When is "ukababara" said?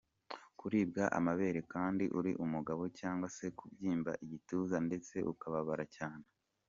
5.31-5.85